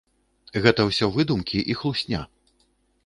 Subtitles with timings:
[0.63, 2.27] Гэта ўсё выдумкі і хлусня.